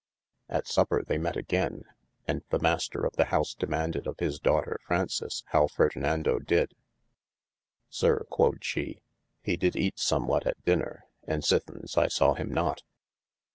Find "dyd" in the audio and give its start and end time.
9.57-9.75